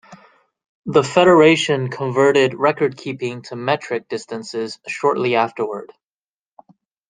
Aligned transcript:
The 0.87 1.03
federation 1.03 1.91
converted 1.91 2.55
record-keeping 2.55 3.43
to 3.43 3.55
metric 3.55 4.07
distances 4.09 4.79
shortly 4.87 5.35
afterward. 5.35 5.91